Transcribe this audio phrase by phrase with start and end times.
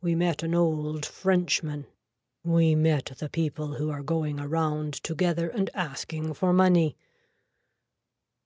[0.00, 1.84] We met an old frenchman.
[2.42, 6.96] We met the people who are going around together and asking for money.